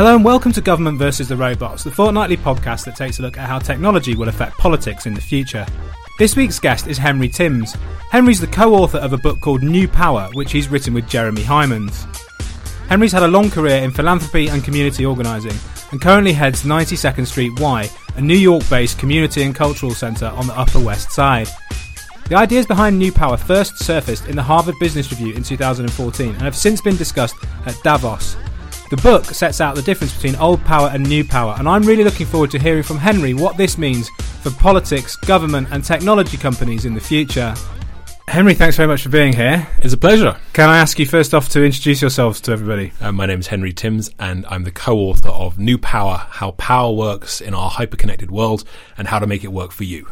[0.00, 3.36] Hello and welcome to Government versus the Robots, the fortnightly podcast that takes a look
[3.36, 5.66] at how technology will affect politics in the future.
[6.18, 7.76] This week's guest is Henry Timms.
[8.10, 11.42] Henry's the co author of a book called New Power, which he's written with Jeremy
[11.42, 12.06] Heimans.
[12.88, 15.52] Henry's had a long career in philanthropy and community organising
[15.90, 20.46] and currently heads 92nd Street Y, a New York based community and cultural centre on
[20.46, 21.48] the Upper West Side.
[22.30, 26.40] The ideas behind New Power first surfaced in the Harvard Business Review in 2014 and
[26.40, 28.38] have since been discussed at Davos,
[28.90, 32.02] the book sets out the difference between old power and new power, and I'm really
[32.02, 34.10] looking forward to hearing from Henry what this means
[34.42, 37.54] for politics, government, and technology companies in the future.
[38.30, 39.66] Henry, thanks very much for being here.
[39.78, 40.36] It's a pleasure.
[40.52, 42.92] Can I ask you first off to introduce yourselves to everybody?
[43.00, 46.52] Uh, my name is Henry Timms, and I'm the co author of New Power How
[46.52, 48.62] Power Works in Our Hyperconnected World
[48.96, 50.06] and How to Make It Work for You.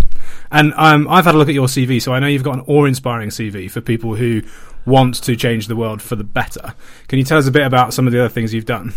[0.50, 2.64] And um, I've had a look at your CV, so I know you've got an
[2.66, 4.42] awe inspiring CV for people who
[4.84, 6.75] want to change the world for the better.
[7.06, 8.94] Can you tell us a bit about some of the other things you've done?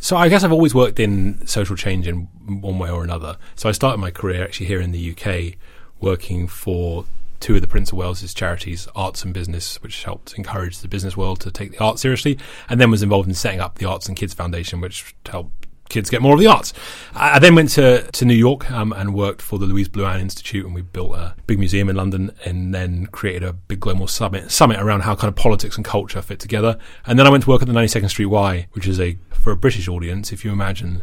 [0.00, 3.38] So I guess I've always worked in social change in one way or another.
[3.56, 5.54] So I started my career actually here in the UK
[6.02, 7.06] working for
[7.42, 11.16] two of the Prince of Wales's charities, Arts and Business, which helped encourage the business
[11.16, 12.38] world to take the arts seriously,
[12.68, 16.08] and then was involved in setting up the Arts and Kids Foundation, which helped kids
[16.08, 16.72] get more of the arts.
[17.14, 20.64] I, then went to, to New York um, and worked for the Louise Blouin Institute,
[20.64, 24.50] and we built a big museum in London, and then created a big global summit
[24.50, 26.78] summit around how kind of politics and culture fit together.
[27.04, 29.50] And then I went to work at the 92nd Street Y, which is a for
[29.50, 31.02] a British audience, if you imagine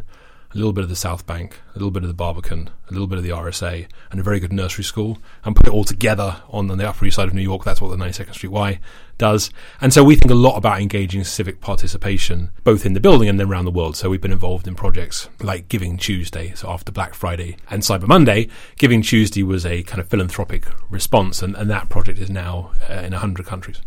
[0.52, 3.06] a little bit of the South Bank, a little bit of the Barbican, a little
[3.06, 6.42] bit of the RSA, and a very good nursery school, and put it all together
[6.48, 7.64] on the Upper East Side of New York.
[7.64, 8.80] That's what the 92nd Street Y
[9.20, 9.50] does.
[9.80, 13.38] And so we think a lot about engaging civic participation, both in the building and
[13.38, 13.96] then around the world.
[13.96, 16.52] So we've been involved in projects like Giving Tuesday.
[16.56, 18.48] So after Black Friday and Cyber Monday,
[18.78, 22.94] Giving Tuesday was a kind of philanthropic response, and, and that project is now uh,
[22.94, 23.80] in 100 countries.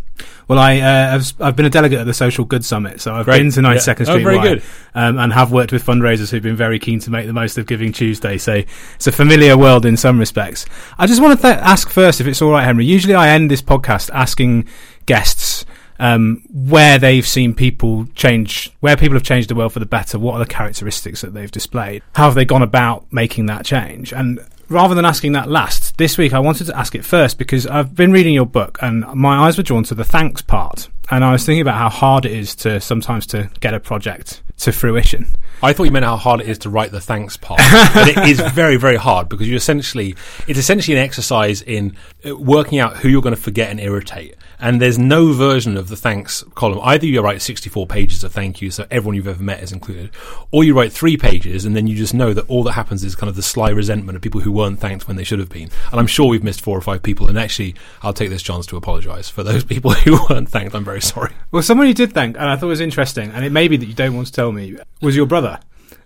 [0.47, 3.25] Well, I uh, have, I've been a delegate at the Social Good Summit, so I've
[3.25, 3.39] Great.
[3.39, 4.03] been to 92nd Yeah.
[4.05, 4.63] Street Oh, very Y, good.
[4.93, 7.65] Um, and have worked with fundraisers who've been very keen to make the most of
[7.65, 8.37] Giving Tuesday.
[8.37, 8.61] So
[8.95, 10.67] it's a familiar world in some respects.
[10.99, 12.85] I just want to th- ask first, if it's all right, Henry.
[12.85, 14.67] Usually, I end this podcast asking
[15.05, 15.65] guests
[15.99, 20.19] um, where they've seen people change, where people have changed the world for the better.
[20.19, 22.03] What are the characteristics that they've displayed?
[22.15, 24.13] How have they gone about making that change?
[24.13, 27.67] And rather than asking that last, this week I wanted to ask it first because
[27.67, 30.89] I've been reading your book and my eyes were drawn to the thanks part.
[31.11, 34.41] And I was thinking about how hard it is to sometimes to get a project
[34.59, 35.27] to fruition.
[35.61, 37.59] I thought you meant how hard it is to write the thanks part,
[37.93, 40.15] but it is very, very hard because you essentially
[40.47, 44.35] it's essentially an exercise in uh, working out who you're going to forget and irritate.
[44.59, 46.79] And there's no version of the thanks column.
[46.81, 50.11] Either you write 64 pages of thank you, so everyone you've ever met is included,
[50.51, 53.15] or you write three pages, and then you just know that all that happens is
[53.15, 55.69] kind of the sly resentment of people who weren't thanked when they should have been.
[55.91, 57.27] And I'm sure we've missed four or five people.
[57.27, 60.75] And actually, I'll take this chance to apologise for those people who weren't thanked.
[60.75, 61.33] I'm very sorry.
[61.51, 63.85] Well, someone you did thank, and I thought was interesting, and it may be that
[63.85, 65.59] you don't want to tell me, was your brother.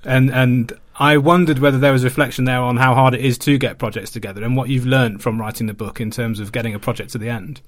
[0.03, 3.57] And and I wondered whether there was reflection there on how hard it is to
[3.57, 6.73] get projects together and what you've learned from writing the book in terms of getting
[6.73, 7.61] a project to the end.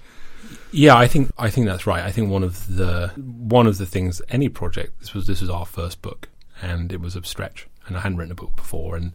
[0.72, 2.04] Yeah, I think I think that's right.
[2.04, 5.50] I think one of the one of the things any project this was this was
[5.50, 6.28] our first book
[6.62, 9.12] and it was a stretch and I hadn't written a book before and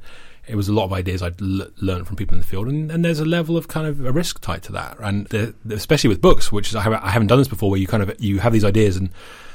[0.47, 2.91] it was a lot of ideas I'd l- learned from people in the field and,
[2.91, 6.07] and there's a level of kind of a risk tied to that and the, especially
[6.09, 8.39] with books which I haven't, I haven't done this before where you kind of you
[8.39, 9.09] have these ideas and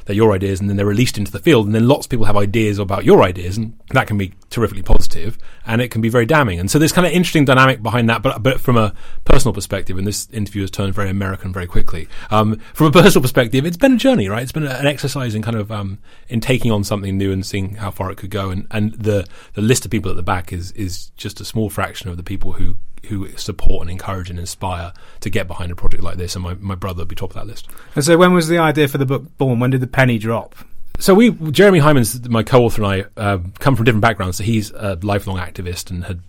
[0.04, 2.26] they're your ideas and then they're released into the field and then lots of people
[2.26, 6.08] have ideas about your ideas and that can be terrifically positive and it can be
[6.08, 8.94] very damning and so there's kind of interesting dynamic behind that but but from a
[9.24, 12.08] personal perspective, and this interview has turned very American very quickly.
[12.30, 14.42] Um, from a personal perspective, it's been a journey, right?
[14.42, 15.98] It's been an exercise in kind of um,
[16.28, 18.50] in taking on something new and seeing how far it could go.
[18.50, 21.70] And, and the the list of people at the back is is just a small
[21.70, 22.76] fraction of the people who
[23.06, 26.34] who support and encourage and inspire to get behind a project like this.
[26.34, 27.68] And my, my brother would be top of that list.
[27.94, 29.60] And so, when was the idea for the book born?
[29.60, 30.54] When did the penny drop?
[31.00, 34.36] So we, Jeremy Heimans my co-author, and I uh, come from different backgrounds.
[34.36, 36.20] So he's a lifelong activist and had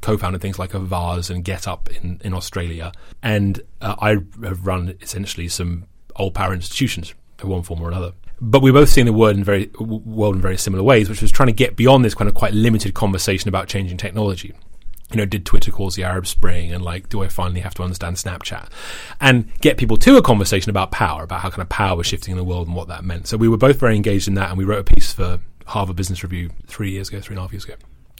[0.00, 2.92] co-founded things like Avaaz and Get Up in, in Australia,
[3.22, 5.84] and uh, I have run essentially some
[6.16, 8.12] old power institutions in one form or another.
[8.40, 11.30] But we're both seen the world in very world in very similar ways, which was
[11.30, 14.52] trying to get beyond this kind of quite limited conversation about changing technology
[15.10, 16.72] you know, did Twitter cause the Arab Spring?
[16.72, 18.68] And like, do I finally have to understand Snapchat?
[19.20, 22.32] And get people to a conversation about power, about how kind of power was shifting
[22.32, 23.26] in the world and what that meant.
[23.26, 25.96] So we were both very engaged in that, and we wrote a piece for Harvard
[25.96, 27.74] Business Review three years ago, three and a half years ago,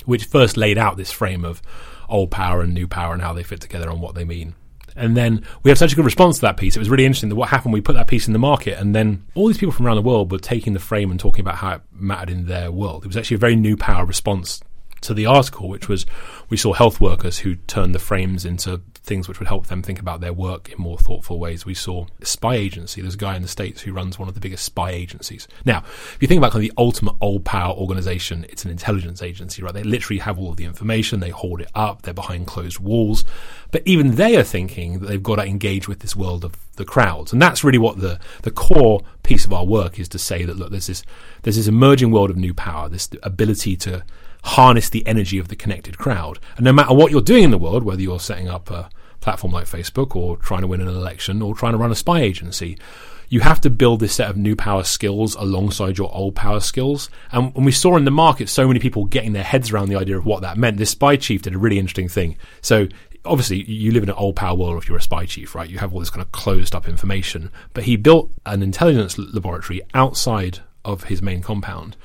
[0.06, 1.60] which first laid out this frame of
[2.08, 4.54] old power and new power and how they fit together and what they mean.
[4.96, 6.74] And then we had such a good response to that piece.
[6.74, 8.94] It was really interesting that what happened, we put that piece in the market, and
[8.94, 11.56] then all these people from around the world were taking the frame and talking about
[11.56, 13.04] how it mattered in their world.
[13.04, 14.60] It was actually a very new power response
[15.02, 16.06] to the article, which was
[16.48, 19.98] we saw health workers who turned the frames into things which would help them think
[19.98, 21.64] about their work in more thoughtful ways.
[21.64, 23.00] We saw a spy agency.
[23.00, 25.48] There's a guy in the States who runs one of the biggest spy agencies.
[25.64, 29.22] Now, if you think about kind of the ultimate old power organization, it's an intelligence
[29.22, 29.72] agency, right?
[29.72, 33.24] They literally have all of the information, they hoard it up, they're behind closed walls.
[33.70, 36.84] But even they are thinking that they've got to engage with this world of the
[36.84, 37.32] crowds.
[37.32, 40.56] And that's really what the, the core piece of our work is to say that
[40.56, 41.02] look, there's this
[41.42, 44.04] there's this emerging world of new power, this ability to
[44.44, 46.38] harness the energy of the connected crowd.
[46.56, 48.88] And no matter what you're doing in the world, whether you're setting up a
[49.20, 52.20] platform like Facebook or trying to win an election or trying to run a spy
[52.20, 52.78] agency,
[53.28, 57.10] you have to build this set of new power skills alongside your old power skills.
[57.30, 59.96] And, and we saw in the market so many people getting their heads around the
[59.96, 60.78] idea of what that meant.
[60.78, 62.36] This spy chief did a really interesting thing.
[62.62, 62.88] So
[63.24, 65.68] obviously you live in an old power world if you're a spy chief, right?
[65.68, 67.50] You have all this kind of closed up information.
[67.74, 71.96] But he built an intelligence laboratory outside of his main compound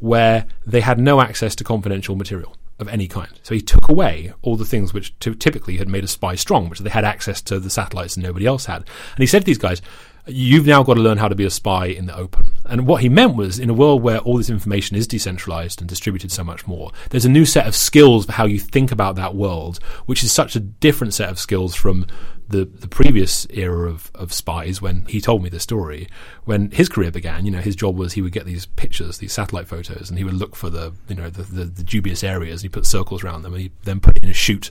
[0.00, 3.28] where they had no access to confidential material of any kind.
[3.42, 6.68] So he took away all the things which t- typically had made a spy strong,
[6.68, 8.78] which they had access to the satellites and nobody else had.
[8.78, 9.82] And he said to these guys,
[10.26, 12.52] You've now got to learn how to be a spy in the open.
[12.66, 15.88] And what he meant was, in a world where all this information is decentralized and
[15.88, 19.16] distributed so much more, there's a new set of skills for how you think about
[19.16, 22.06] that world, which is such a different set of skills from
[22.50, 26.08] the, the previous era of, of spies when he told me the story.
[26.44, 29.32] When his career began, you know, his job was he would get these pictures, these
[29.32, 32.60] satellite photos, and he would look for the, you know, the, the, the dubious areas.
[32.60, 34.70] And he put circles around them, and he then put in a chute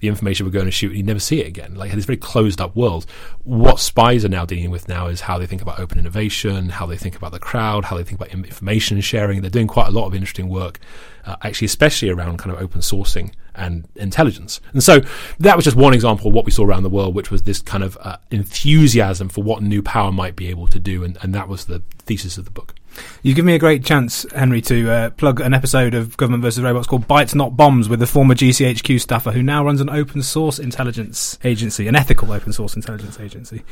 [0.00, 1.74] The information would go in a chute and he'd never see it again.
[1.74, 3.06] Like, this very closed up world.
[3.44, 6.86] What spies are now dealing with now is how they think about open innovation, how
[6.86, 9.40] they think about the crowd, how they think about information sharing.
[9.40, 10.78] They're doing quite a lot of interesting work
[11.24, 14.60] uh, actually, especially around kind of open sourcing and intelligence.
[14.72, 15.00] And so
[15.40, 17.60] that was just one example of what we saw around the world, which was this
[17.60, 21.04] kind of uh, enthusiasm for what new power might be able to do.
[21.04, 22.74] And, and that was the thesis of the book.
[23.22, 26.62] You give me a great chance, Henry, to uh, plug an episode of Government versus
[26.62, 30.22] Robots called "Bites Not Bombs with the former GCHQ staffer who now runs an open
[30.22, 33.64] source intelligence agency, an ethical open source intelligence agency.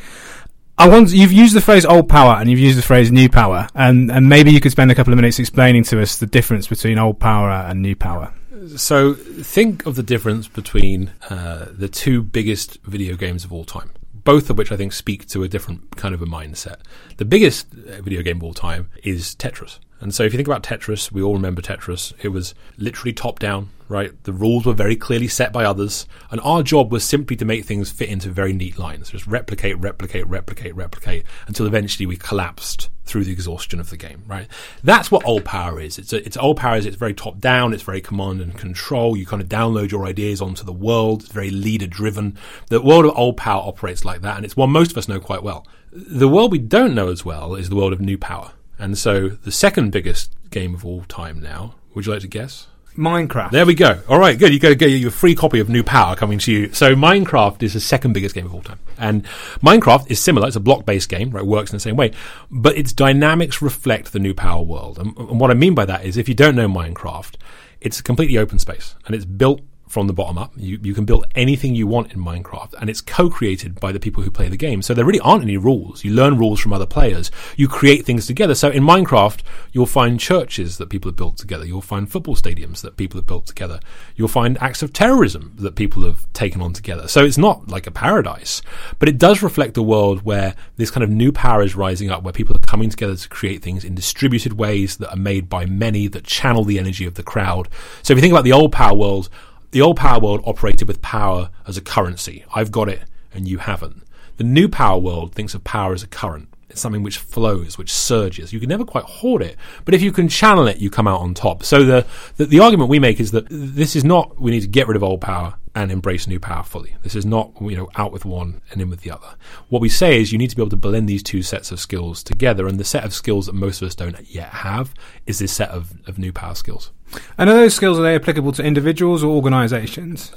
[0.77, 3.69] I want you've used the phrase old power and you've used the phrase new power,
[3.75, 6.67] and and maybe you could spend a couple of minutes explaining to us the difference
[6.67, 8.33] between old power and new power.
[8.77, 13.91] So think of the difference between uh, the two biggest video games of all time,
[14.13, 16.77] both of which I think speak to a different kind of a mindset.
[17.17, 19.79] The biggest uh, video game of all time is Tetris.
[20.05, 22.13] And so if you think about Tetris, we all remember Tetris.
[22.23, 24.13] It was literally top down, right?
[24.25, 27.65] The rules were very clearly set by others, and our job was simply to make
[27.65, 29.09] things fit into very neat lines.
[29.09, 34.23] Just replicate, replicate, replicate, replicate until eventually we collapsed through the exhaustion of the game,
[34.27, 34.47] right?
[34.83, 35.99] That's what old power is.
[35.99, 39.17] It's a, it's old power is it's very top down, it's very command and control.
[39.17, 41.23] You kind of download your ideas onto the world.
[41.23, 42.37] It's very leader driven.
[42.69, 45.19] The world of old power operates like that, and it's one most of us know
[45.19, 45.67] quite well.
[45.93, 48.53] The world we don't know as well is the world of new power.
[48.85, 52.67] And so the second biggest game of all time now, would you like to guess?
[52.99, 53.51] Minecraft.
[53.51, 54.03] There we go.
[54.11, 54.53] All right, good.
[54.53, 56.71] You go get your free copy of New Power coming to you.
[56.75, 59.25] So Minecraft is the second biggest game of all time, and
[59.63, 60.47] Minecraft is similar.
[60.47, 61.41] It's a block-based game, right?
[61.41, 62.13] It works in the same way,
[62.51, 64.99] but its dynamics reflect the New Power world.
[64.99, 67.37] And, and what I mean by that is, if you don't know Minecraft,
[67.81, 70.53] it's a completely open space, and it's built from the bottom up.
[70.57, 74.23] You, you can build anything you want in Minecraft, and it's co-created by the people
[74.23, 74.83] who play the game.
[74.83, 76.05] So there really aren't any rules.
[76.05, 77.31] You learn rules from other players.
[77.57, 78.55] You create things together.
[78.55, 81.65] So in Minecraft, you'll find churches that people have built together.
[81.65, 83.81] You'll find football stadiums that people have built together.
[84.17, 87.09] You'll find acts of terrorism that people have taken on together.
[87.09, 88.63] So it's not like a paradise,
[88.99, 92.23] but it does reflect a world where this kind of new power is rising up,
[92.23, 95.67] where people are coming together to create things in distributed ways that are made by
[95.67, 97.69] many that channel the energy of the crowd.
[98.03, 99.29] So if you think about the old power world,
[99.75, 102.45] The old power world operated with power as a currency.
[102.55, 103.03] I've got it
[103.33, 104.05] and you haven't.
[104.37, 106.49] The new power world thinks of power as a current.
[106.69, 108.53] It's something which flows, which surges.
[108.53, 111.23] You can never quite hoard it, but if you can channel it, you come out
[111.23, 111.65] on top.
[111.65, 114.69] So the, the, the argument we make is that this is not we need to
[114.69, 116.95] get rid of old power and embrace new power fully.
[117.03, 119.35] This is not you know out with one and in with the other.
[119.71, 121.81] What we say is you need to be able to blend these two sets of
[121.81, 124.95] skills together, and the set of skills that most of us don't yet have
[125.27, 126.93] is this set of, of new power skills.
[127.39, 130.33] And are those skills are they applicable to individuals or organisations?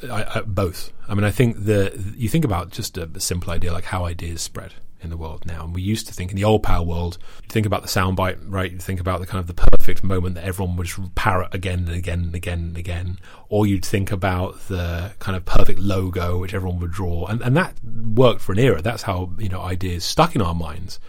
[0.45, 0.91] Both.
[1.07, 4.05] I mean, I think the you think about just a, a simple idea like how
[4.05, 5.63] ideas spread in the world now.
[5.63, 8.39] And we used to think in the old power world, you think about the soundbite,
[8.47, 8.71] right?
[8.71, 11.89] You think about the kind of the perfect moment that everyone would parrot again and
[11.89, 13.19] again and again and again.
[13.49, 17.27] Or you'd think about the kind of perfect logo which everyone would draw.
[17.27, 18.81] And, and that worked for an era.
[18.81, 20.99] That's how, you know, ideas stuck in our minds.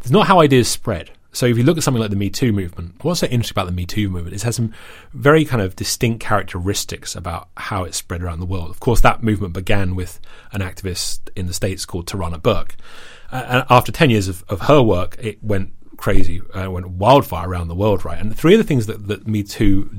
[0.00, 1.10] It's not how ideas spread.
[1.32, 3.66] So if you look at something like the Me Too movement, what's so interesting about
[3.66, 4.72] the Me Too movement is it has some
[5.12, 8.70] very kind of distinct characteristics about how it spread around the world.
[8.70, 10.20] Of course, that movement began with
[10.52, 12.76] an activist in the States called Tarana Burke.
[13.30, 17.48] Uh, and after 10 years of, of her work, it went crazy, uh, went wildfire
[17.48, 18.18] around the world, right?
[18.18, 19.90] And three of the things that, that Me Too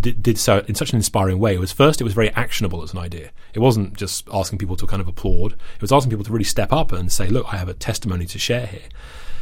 [0.00, 2.92] did, did, so in such an inspiring way was first, it was very actionable as
[2.92, 3.30] an idea.
[3.52, 6.44] It wasn't just asking people to kind of applaud, it was asking people to really
[6.44, 8.88] step up and say, look, I have a testimony to share here.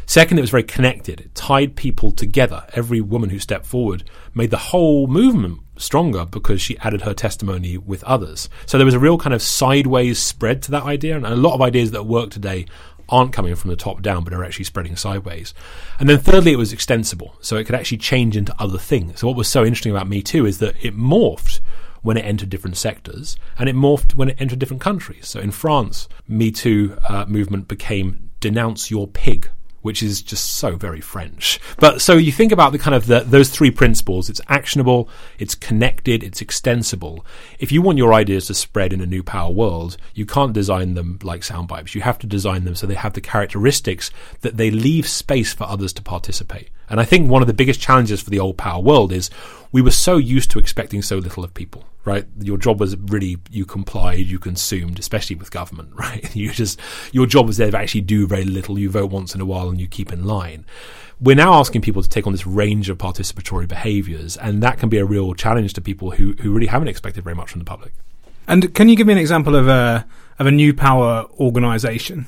[0.07, 1.21] Second, it was very connected.
[1.21, 2.65] It tied people together.
[2.75, 7.77] Every woman who stepped forward made the whole movement stronger because she added her testimony
[7.77, 8.49] with others.
[8.67, 11.55] So there was a real kind of sideways spread to that idea, and a lot
[11.55, 12.67] of ideas that work today
[13.09, 15.55] aren't coming from the top down but are actually spreading sideways.
[15.99, 19.21] And then thirdly, it was extensible, so it could actually change into other things.
[19.21, 21.61] So what was so interesting about Me Too is that it morphed
[22.03, 25.27] when it entered different sectors, and it morphed when it entered different countries.
[25.27, 29.51] So in France, Me Too uh, movement became denounce your pig
[29.87, 31.61] which is just so very French.
[31.79, 34.29] But so you think about the kind of the, those three principles.
[34.29, 37.25] It's actionable, it's connected, it's extensible.
[37.61, 40.95] If you want your ideas to spread in a new power world, you can't design
[40.95, 41.95] them like sound bites.
[41.95, 45.65] You have to design them so they have the characteristics that they leave space for
[45.65, 46.69] others to participate.
[46.91, 49.31] And I think one of the biggest challenges for the old power world is
[49.71, 52.25] we were so used to expecting so little of people, right?
[52.41, 56.35] Your job was really you complied, you consumed, especially with government, right?
[56.35, 56.81] You just
[57.13, 58.79] your job was there to actually do very little.
[58.79, 60.65] You vote once in a while and you keep in line.
[61.21, 64.89] We're now asking people to take on this range of participatory behaviours, and that can
[64.89, 67.65] be a real challenge to people who who really haven't expected very much from the
[67.65, 67.93] public.
[68.49, 70.07] And can you give me an example of a
[70.39, 72.27] of a new power organisation?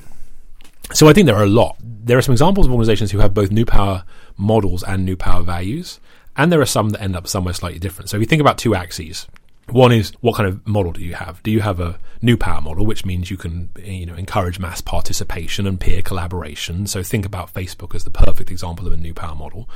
[0.91, 1.77] So I think there are a lot.
[1.79, 4.03] There are some examples of organisations who have both new power
[4.37, 5.99] models and new power values.
[6.35, 8.09] And there are some that end up somewhere slightly different.
[8.09, 9.27] So if you think about two axes,
[9.71, 11.41] one is what kind of model do you have?
[11.43, 14.81] Do you have a new power model, which means you can you know encourage mass
[14.81, 16.87] participation and peer collaboration?
[16.87, 19.69] So think about Facebook as the perfect example of a new power model.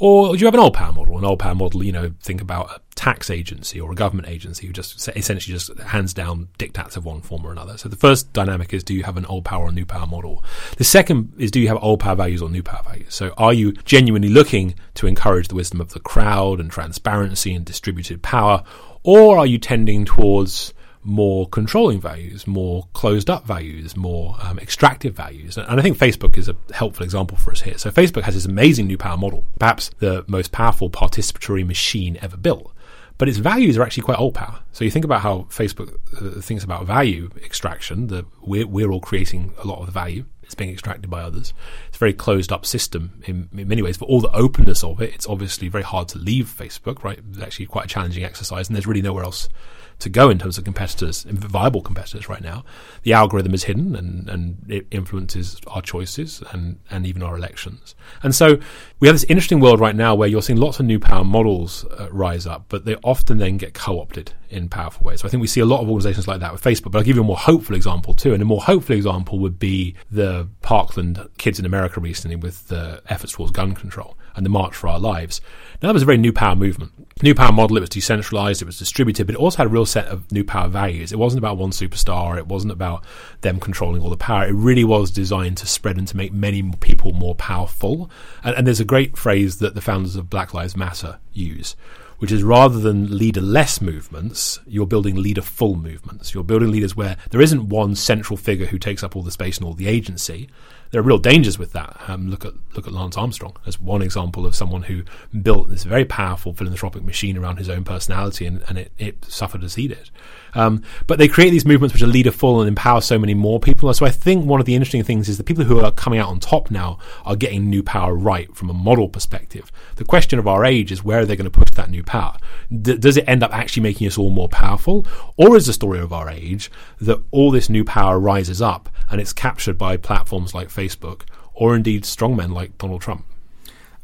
[0.00, 1.18] Or do you have an old power model?
[1.18, 4.66] An old power model, you know, think about a tax agency or a government agency
[4.66, 7.76] who just essentially just hands down dictats of one form or another.
[7.76, 10.44] So the first dynamic is do you have an old power or new power model?
[10.76, 13.12] The second is do you have old power values or new power values?
[13.12, 17.64] So are you genuinely looking to encourage the wisdom of the crowd and transparency and
[17.64, 18.62] distributed power?
[19.10, 25.14] Or are you tending towards more controlling values, more closed up values, more um, extractive
[25.14, 25.56] values.
[25.56, 27.78] And I think Facebook is a helpful example for us here.
[27.78, 32.36] So Facebook has this amazing new power model, perhaps the most powerful participatory machine ever
[32.36, 32.70] built.
[33.16, 34.60] But its values are actually quite old power.
[34.72, 39.54] So you think about how Facebook uh, thinks about value extraction, we're, we're all creating
[39.56, 40.26] a lot of the value.
[40.48, 41.52] It's being extracted by others.
[41.88, 43.98] It's a very closed up system in, in, many ways.
[43.98, 47.20] For all the openness of it, it's obviously very hard to leave Facebook, right?
[47.28, 49.50] It's actually quite a challenging exercise, and there's really nowhere else
[49.98, 52.64] to go in terms of competitors, viable competitors right now.
[53.02, 57.94] The algorithm is hidden and, and it influences our choices and, and even our elections.
[58.22, 58.58] And so
[59.00, 61.84] we have this interesting world right now where you're seeing lots of new power models
[61.84, 65.20] uh, rise up, but they often then get co opted in powerful ways.
[65.20, 67.04] So I think we see a lot of organizations like that with Facebook, but I'll
[67.04, 68.32] give you a more hopeful example too.
[68.32, 73.02] And a more hopeful example would be the Parkland kids in America recently with the
[73.08, 75.42] efforts towards gun control and the March for Our Lives.
[75.82, 76.92] Now, that was a very new power movement.
[77.22, 79.84] New power model, it was decentralized, it was distributed, but it also had a real
[79.84, 81.12] set of new power values.
[81.12, 83.04] It wasn't about one superstar, it wasn't about
[83.40, 84.46] them controlling all the power.
[84.46, 88.08] It really was designed to spread and to make many people more powerful.
[88.44, 91.74] And, and there's a great phrase that the founders of Black Lives Matter use,
[92.18, 96.34] which is rather than leader-less movements, you're building leader-full movements.
[96.34, 99.58] You're building leaders where there isn't one central figure who takes up all the space
[99.58, 100.48] and all the agency,
[100.90, 101.96] there are real dangers with that.
[102.08, 105.02] Um, look at look at Lance Armstrong as one example of someone who
[105.42, 109.64] built this very powerful philanthropic machine around his own personality, and, and it, it suffered
[109.64, 110.10] as he did.
[110.54, 113.92] Um, but they create these movements which are leaderful and empower so many more people.
[113.92, 116.28] So I think one of the interesting things is the people who are coming out
[116.28, 119.70] on top now are getting new power right from a model perspective.
[119.96, 122.36] The question of our age is where are they going to push that new power?
[122.70, 125.98] D- does it end up actually making us all more powerful, or is the story
[125.98, 130.54] of our age that all this new power rises up and it's captured by platforms
[130.54, 131.22] like Facebook,
[131.54, 133.24] or indeed strongmen like Donald Trump?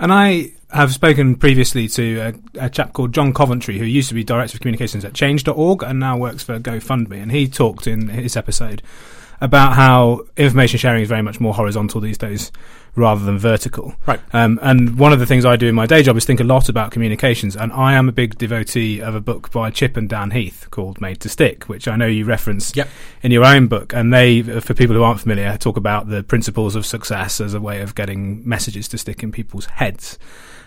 [0.01, 4.15] And I have spoken previously to a, a, chap called John Coventry, who used to
[4.15, 7.23] be Director of Communications at Change.org and now works for GoFundMe.
[7.23, 8.83] And he talked in his episode
[9.41, 12.51] about how information sharing is very much more horizontal these days
[12.97, 13.95] rather than vertical.
[14.07, 14.21] Right.
[14.33, 16.45] Um, and one of the things I do in my day job is think a
[16.45, 17.57] lot about communications.
[17.57, 21.01] And I am a big devotee of a book by Chip and Dan Heath called
[21.01, 22.89] Made to Stick, which I know you reference yep.
[23.23, 23.93] in your own book.
[23.93, 27.61] And they, for people who aren't familiar, talk about the principles of success as a
[27.61, 30.19] way of getting messages to stick in people's heads.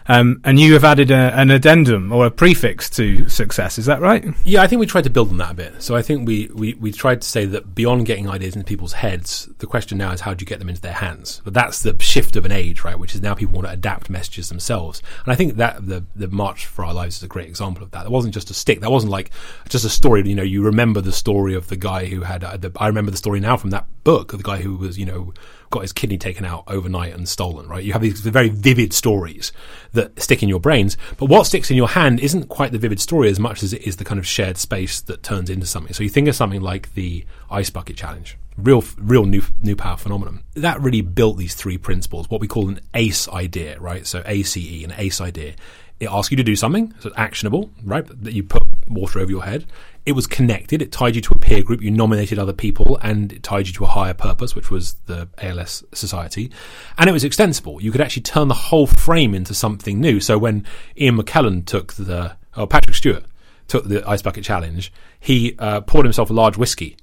[0.08, 3.78] Um, and you have added a, an addendum or a prefix to success.
[3.78, 4.26] Is that right?
[4.46, 5.82] Yeah, I think we tried to build on that a bit.
[5.84, 8.94] So I think we, we, we tried to say that beyond getting ideas into people's
[8.94, 11.42] heads, the question now is how do you get them into their hands?
[11.44, 12.98] But that's the shift of an age, right?
[12.98, 15.02] Which is now people want to adapt messages themselves.
[15.26, 17.92] And I think that the, the March for Our Lives is a great example of
[17.92, 18.06] that.
[18.06, 18.80] It wasn't just a stick.
[18.82, 19.32] That wasn't like
[19.68, 20.28] just a story.
[20.28, 23.12] You know, you remember the story of the guy who had, uh, the, I remember
[23.12, 25.34] the story now from that book of the guy who was, you know,
[25.70, 27.84] got his kidney taken out overnight and stolen, right?
[27.84, 29.52] You have these very vivid stories
[29.94, 33.00] that stick in your brains, but what sticks in your hand isn't quite the vivid
[33.00, 35.94] story as much as it is the kind of shared space that turns into something.
[35.94, 38.38] So you think of something like the ice bucket challenge.
[38.58, 40.44] Real, real new, new power phenomenon.
[40.56, 44.08] That really built these three principles, what we call an ACE idea, right?
[44.08, 45.54] So ACE, an ACE idea.
[46.00, 48.06] It asks you to do something, so it's actionable, right?
[48.06, 49.66] That you put water over your head.
[50.08, 50.82] It was connected.
[50.82, 51.82] It tied you to a peer group.
[51.82, 55.28] You nominated other people and it tied you to a higher purpose, which was the
[55.38, 56.50] ALS Society.
[56.98, 57.84] And it was extensible.
[57.84, 60.22] You could actually turn the whole frame into something new.
[60.22, 60.66] So when
[60.98, 63.26] Ian McKellen took the, oh, Patrick Stewart
[63.68, 66.96] took the Ice Bucket Challenge, he uh, poured himself a large whiskey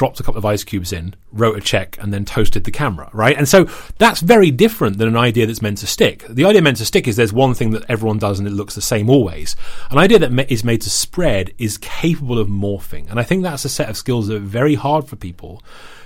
[0.00, 3.10] dropped a couple of ice cubes in, wrote a check, and then toasted the camera,
[3.12, 3.36] right?
[3.36, 3.64] And so
[3.98, 6.24] that's very different than an idea that's meant to stick.
[6.26, 8.74] The idea meant to stick is there's one thing that everyone does and it looks
[8.74, 9.56] the same always.
[9.90, 13.10] An idea that is made to spread is capable of morphing.
[13.10, 15.62] And I think that's a set of skills that are very hard for people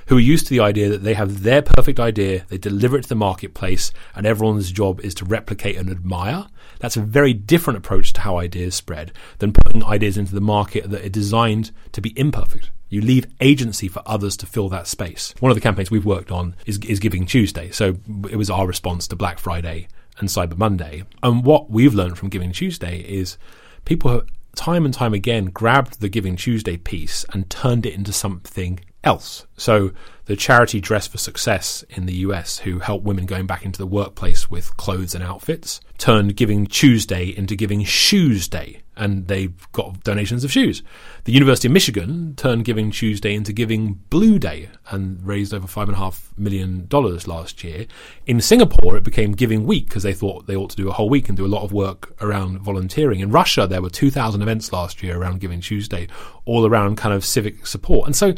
[0.06, 3.02] who are used to the idea that they have their perfect idea, they deliver it
[3.02, 6.46] to the marketplace, and everyone's job is to replicate and admire.
[6.80, 10.90] That's a very different approach to how ideas spread than putting ideas into the market
[10.90, 12.70] that are designed to be imperfect.
[12.88, 15.34] You leave agency for others to fill that space.
[15.40, 17.70] One of the campaigns we've worked on is, is Giving Tuesday.
[17.70, 17.96] So
[18.30, 21.04] it was our response to Black Friday and Cyber Monday.
[21.22, 23.36] And what we've learned from Giving Tuesday is
[23.84, 28.12] people have time and time again grabbed the Giving Tuesday piece and turned it into
[28.12, 29.46] something else.
[29.56, 29.92] So
[30.26, 33.86] the charity Dress for Success in the US, who help women going back into the
[33.86, 40.02] workplace with clothes and outfits, turned Giving Tuesday into Giving Shoes Day and they got
[40.04, 40.82] donations of shoes.
[41.24, 45.88] The University of Michigan turned Giving Tuesday into Giving Blue Day and raised over five
[45.88, 47.86] and a half million dollars last year.
[48.26, 51.08] In Singapore, it became Giving Week because they thought they ought to do a whole
[51.08, 53.20] week and do a lot of work around volunteering.
[53.20, 56.08] In Russia, there were 2,000 events last year around Giving Tuesday,
[56.44, 58.06] all around kind of civic support.
[58.06, 58.34] And so,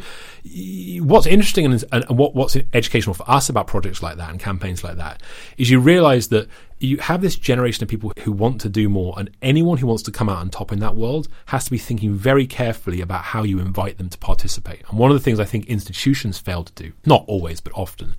[1.07, 4.83] what's interesting and, and what, what's educational for us about projects like that and campaigns
[4.83, 5.23] like that
[5.57, 6.47] is you realize that
[6.79, 10.03] you have this generation of people who want to do more, and anyone who wants
[10.03, 13.23] to come out on top in that world has to be thinking very carefully about
[13.23, 14.83] how you invite them to participate.
[14.89, 18.13] And one of the things I think institutions fail to do, not always, but often,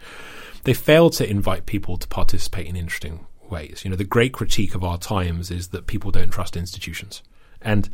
[0.64, 3.82] they fail to invite people to participate in interesting ways.
[3.84, 7.22] You know, the great critique of our times is that people don't trust institutions.
[7.62, 7.88] And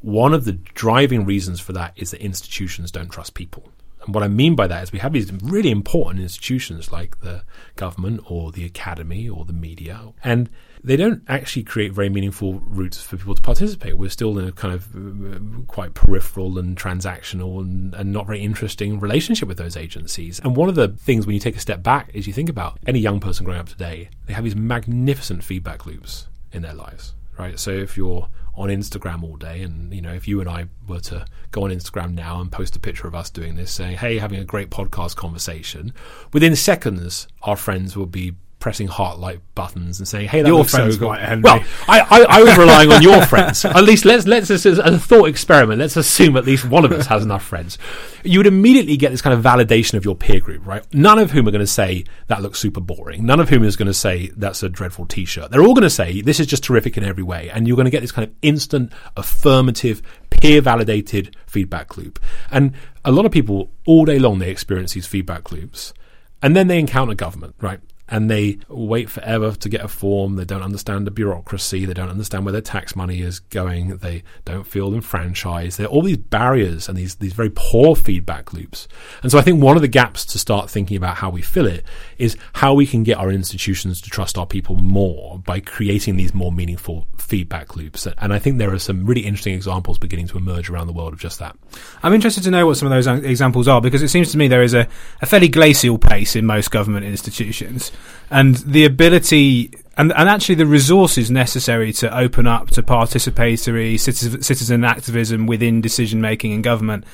[0.00, 3.70] one of the driving reasons for that is that institutions don't trust people.
[4.04, 7.44] And what I mean by that is we have these really important institutions like the
[7.76, 10.50] government or the academy or the media, and
[10.84, 13.96] they don't actually create very meaningful routes for people to participate.
[13.96, 18.40] We're still in a kind of uh, quite peripheral and transactional and, and, not very
[18.40, 20.40] interesting relationship with those agencies.
[20.40, 22.78] And one of the things when you take a step back is you think about
[22.86, 27.14] any young person growing up today, they have these magnificent feedback loops in their lives,
[27.38, 27.58] right?
[27.58, 29.62] So if you're on Instagram all day.
[29.62, 32.76] And, you know, if you and I were to go on Instagram now and post
[32.76, 35.92] a picture of us doing this, saying, hey, having a great podcast conversation,
[36.32, 40.64] within seconds, our friends will be pressing heart like buttons and saying, "Hey, that your
[40.64, 41.42] friends so Henry.
[41.42, 43.64] Well, I, I, I, was relying on your friends.
[43.64, 45.80] At least let's let's as a thought experiment.
[45.80, 47.76] Let's assume at least one of us has enough friends.
[48.22, 50.84] You would immediately get this kind of validation of your peer group, right?
[50.94, 53.26] None of whom are going to say that looks super boring.
[53.26, 55.50] None of whom is going to say that's a dreadful T-shirt.
[55.50, 57.86] They're all going to say this is just terrific in every way, and you're going
[57.86, 62.20] to get this kind of instant, affirmative, peer validated feedback loop.
[62.52, 65.92] And a lot of people all day long they experience these feedback loops
[66.40, 67.80] And then they encounter government, right?
[68.12, 70.36] And they wait forever to get a form.
[70.36, 71.86] They don't understand the bureaucracy.
[71.86, 73.96] They don't understand where their tax money is going.
[73.96, 75.78] They don't feel enfranchised.
[75.78, 78.86] There are all these barriers and these, these very poor feedback loops.
[79.22, 81.64] And so I think one of the gaps to start thinking about how we fill
[81.64, 81.86] it
[82.18, 86.34] is how we can get our institutions to trust our people more by creating these
[86.34, 88.06] more meaningful feedback loops.
[88.18, 91.14] And I think there are some really interesting examples beginning to emerge around the world
[91.14, 91.56] of just that.
[92.02, 94.48] I'm interested to know what some of those examples are because it seems to me
[94.48, 94.86] there is a,
[95.22, 97.90] a fairly glacial pace in most government institutions
[98.30, 104.84] and the ability and, and actually the resources necessary to open up to participatory citizen,
[104.84, 107.04] activism within decision making in government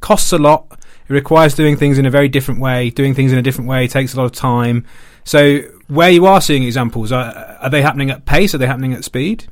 [0.00, 0.66] costs a lot.
[1.08, 2.90] It requires doing things in a very different way.
[2.90, 4.84] Doing things in a different way takes a lot of time.
[5.24, 5.58] So,
[5.88, 8.54] where you are seeing examples, are, are they happening at pace?
[8.54, 9.46] Are they happening at speed?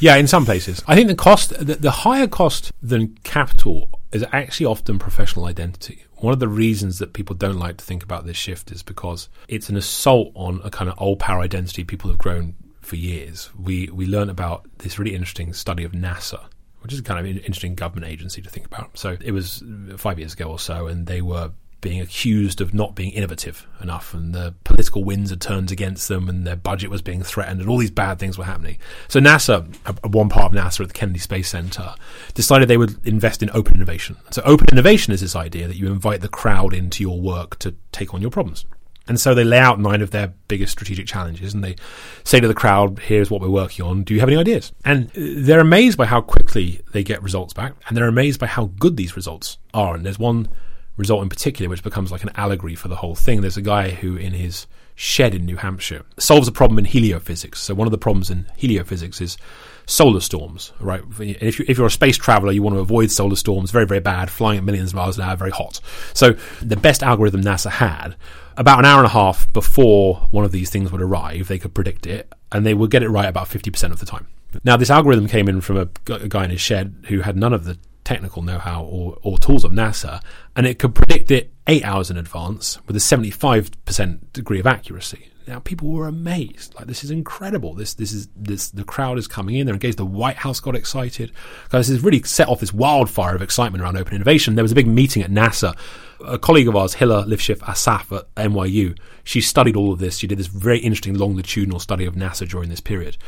[0.00, 0.82] Yeah, in some places.
[0.86, 6.05] I think the cost, the, the higher cost than capital is actually often professional identity.
[6.18, 9.28] One of the reasons that people don't like to think about this shift is because
[9.48, 13.50] it's an assault on a kind of old power identity people have grown for years.
[13.58, 16.46] We we learned about this really interesting study of NASA,
[16.80, 18.96] which is kind of an interesting government agency to think about.
[18.96, 19.62] So it was
[19.96, 21.50] five years ago or so, and they were
[21.86, 26.28] being accused of not being innovative enough, and the political winds had turned against them,
[26.28, 28.76] and their budget was being threatened, and all these bad things were happening.
[29.06, 29.64] So NASA,
[30.04, 31.94] one part of NASA at the Kennedy Space Center,
[32.34, 34.16] decided they would invest in open innovation.
[34.32, 37.76] So open innovation is this idea that you invite the crowd into your work to
[37.92, 38.66] take on your problems.
[39.06, 41.76] And so they lay out nine of their biggest strategic challenges and they
[42.24, 44.02] say to the crowd, here's what we're working on.
[44.02, 44.72] Do you have any ideas?
[44.84, 48.72] And they're amazed by how quickly they get results back and they're amazed by how
[48.80, 49.94] good these results are.
[49.94, 50.48] And there's one
[50.96, 53.40] result in particular, which becomes like an allegory for the whole thing.
[53.40, 57.56] There's a guy who, in his shed in New Hampshire, solves a problem in heliophysics.
[57.56, 59.36] So one of the problems in heliophysics is
[59.86, 61.02] solar storms, right?
[61.20, 64.30] If, you, you're a space traveler, you want to avoid solar storms, very, very bad,
[64.30, 65.80] flying at millions of miles an hour, very hot.
[66.14, 68.16] So the best algorithm NASA had,
[68.56, 71.74] about an hour and a half before one of these things would arrive, they could
[71.74, 74.26] predict it, and they would get it right about 50% of the time.
[74.64, 75.86] Now, this algorithm came in from a
[76.28, 79.72] guy in his shed who had none of the technical know-how or, or tools of
[79.72, 80.22] NASA,
[80.54, 85.30] and it could predict it eight hours in advance with a 75% degree of accuracy.
[85.46, 86.74] Now people were amazed.
[86.74, 87.74] Like this is incredible.
[87.74, 89.66] This this is this the crowd is coming in.
[89.66, 89.96] They're engaged.
[89.96, 91.30] The White House got excited.
[91.64, 94.56] Because this has really set off this wildfire of excitement around open innovation.
[94.56, 95.76] There was a big meeting at NASA.
[96.26, 100.16] A colleague of ours, Hila Lifshitz Assaf at NYU, she studied all of this.
[100.16, 103.18] She did this very interesting longitudinal study of NASA during this period.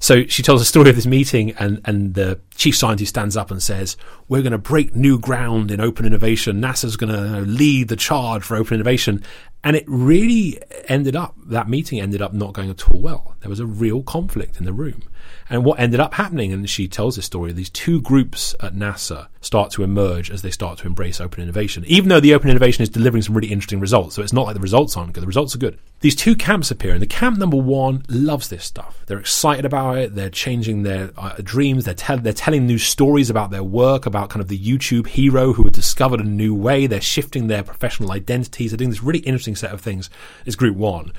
[0.00, 3.50] So she tells a story of this meeting, and, and the chief scientist stands up
[3.50, 3.96] and says,
[4.28, 6.60] We're going to break new ground in open innovation.
[6.60, 9.22] NASA's going to lead the charge for open innovation.
[9.64, 13.34] And it really ended up, that meeting ended up not going at all well.
[13.40, 15.02] There was a real conflict in the room.
[15.50, 19.28] And what ended up happening, and she tells this story, these two groups at NASA
[19.40, 21.84] start to emerge as they start to embrace open innovation.
[21.86, 24.54] Even though the open innovation is delivering some really interesting results, so it's not like
[24.54, 25.78] the results aren't good, the results are good.
[26.00, 29.02] These two camps appear, and the camp number one loves this stuff.
[29.06, 33.30] They're excited about it, they're changing their uh, dreams, they're, te- they're telling new stories
[33.30, 36.86] about their work, about kind of the YouTube hero who had discovered a new way,
[36.86, 40.10] they're shifting their professional identities, they're doing this really interesting set of things.
[40.46, 41.12] Is group one.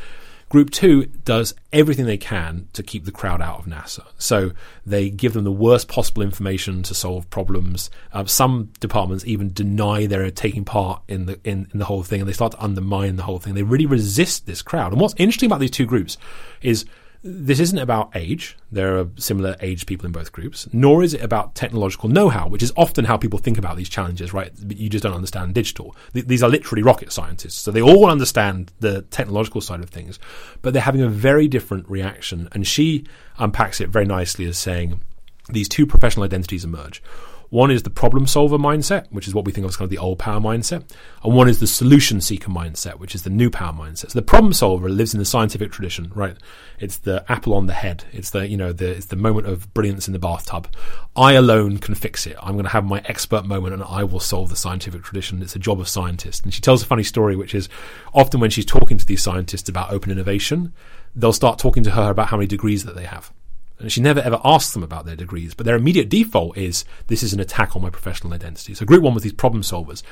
[0.49, 4.03] Group two does everything they can to keep the crowd out of NASA.
[4.17, 4.51] So
[4.83, 7.91] they give them the worst possible information to solve problems.
[8.13, 12.21] Um, some departments even deny they're taking part in the in, in the whole thing,
[12.21, 13.53] and they start to undermine the whole thing.
[13.53, 14.91] They really resist this crowd.
[14.91, 16.17] And what's interesting about these two groups
[16.63, 16.85] is
[17.21, 18.57] this isn't about age.
[18.71, 22.63] There are similar aged people in both groups, nor is it about technological know-how, which
[22.63, 24.53] is often how people think about these challenges, right?
[24.67, 25.95] You just don't understand digital.
[26.13, 27.55] these are literally rocket scientists.
[27.55, 30.17] So they all understand the technological side of things,
[30.61, 32.47] but they're having a very different reaction.
[32.53, 33.05] And she
[33.37, 35.01] unpacks it very nicely as saying
[35.49, 37.03] these two professional identities emerge.
[37.49, 39.89] One is the problem solver mindset, which is what we think of as kind of
[39.89, 40.83] the old power mindset,
[41.23, 44.11] and one is the solution seeker mindset, which is the new power mindset.
[44.11, 46.37] So the problem solver lives in the scientific tradition, right?
[46.79, 48.03] It's the apple on the head.
[48.11, 50.67] It's the you know the it's the moment of brilliance in the bathtub.
[51.15, 52.37] I alone can fix it.
[52.39, 55.41] I'm going to have my expert moment, and I will solve the scientific tradition.
[55.41, 56.41] It's a job of scientists.
[56.41, 57.67] And she tells a funny story, which is
[58.13, 60.73] often when she's talking to these scientists about open innovation,
[61.15, 63.31] they'll start talking to her about how many degrees that they have.
[63.79, 67.23] And she never ever asks them about their degrees, but their immediate default is this
[67.23, 68.73] is an attack on my professional identity.
[68.73, 70.03] So group one was these problem solvers.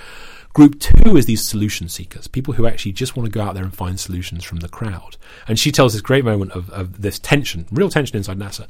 [0.53, 3.63] Group two is these solution seekers, people who actually just want to go out there
[3.63, 5.17] and find solutions from the crowd.
[5.47, 8.67] And she tells this great moment of, of this tension, real tension inside NASA.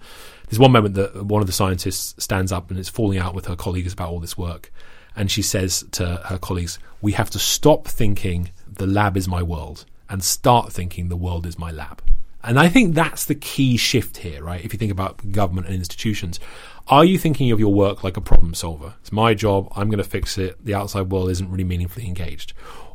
[0.50, 3.46] There's one moment that one of the scientists stands up and is falling out with
[3.46, 4.72] her colleagues about all this work.
[5.16, 9.44] And she says to her colleagues, We have to stop thinking the lab is my
[9.44, 12.02] world and start thinking the world is my lab.
[12.48, 14.64] And I think that's the key shift here, right?
[14.64, 16.40] If you think about government and institutions,
[16.88, 18.94] are you thinking of your work like a problem solver?
[19.02, 22.54] It's my job, I'm going to fix it, the outside world isn't really meaningfully engaged.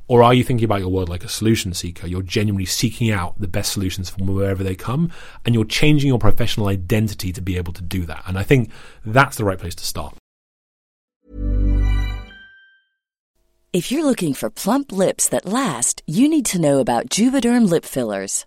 [0.08, 2.06] Or are you thinking about your world like a solution seeker?
[2.06, 5.12] You're genuinely seeking out the best solutions from wherever they come,
[5.44, 8.22] and you're changing your professional identity to be able to do that.
[8.26, 8.70] And I think
[9.04, 10.14] that's the right place to start.
[13.74, 17.84] If you're looking for plump lips that last, you need to know about Juvederm lip
[17.84, 18.46] fillers.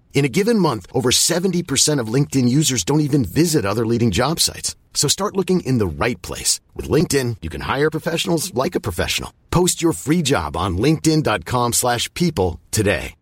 [0.13, 4.39] In a given month, over 70% of LinkedIn users don't even visit other leading job
[4.39, 4.75] sites.
[4.93, 6.59] So start looking in the right place.
[6.75, 9.33] With LinkedIn, you can hire professionals like a professional.
[9.49, 13.15] Post your free job on linkedin.com slash people today.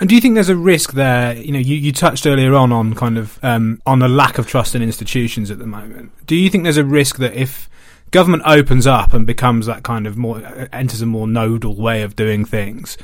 [0.00, 1.36] And do you think there's a risk there?
[1.36, 4.46] You know, you, you touched earlier on on kind of um, on a lack of
[4.46, 6.10] trust in institutions at the moment.
[6.26, 7.68] Do you think there's a risk that if
[8.14, 10.40] government opens up and becomes that kind of more
[10.72, 12.96] enters a more nodal way of doing things,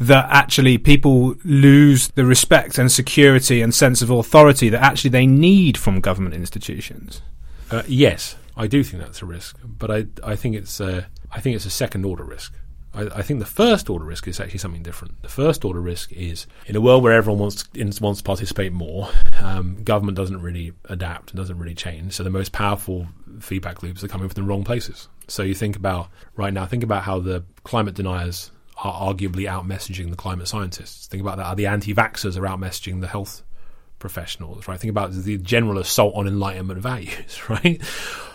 [0.00, 5.26] that actually people lose the respect and security and sense of authority that actually they
[5.26, 7.20] need from government institutions?
[7.70, 11.40] Uh, yes, I do think that's a risk, but I I think it's a, I
[11.40, 12.54] think it's a second order risk.
[12.94, 15.22] I, I, think the first order risk is actually something different.
[15.22, 17.64] The first order risk is in a world where everyone wants
[18.00, 19.08] wants to participate more,
[19.40, 22.14] um, government doesn't really adapt and doesn't really change.
[22.14, 23.06] So the most powerful
[23.40, 25.08] feedback loops are coming from the wrong places.
[25.28, 28.50] So you think about right now, think about how the climate deniers
[28.82, 31.06] are arguably out messaging the climate scientists.
[31.06, 31.44] Think about that.
[31.44, 33.42] How the anti-vaxxers are out messaging the health
[34.04, 34.78] professionals, right?
[34.78, 37.80] Think about the general assault on enlightenment values, right?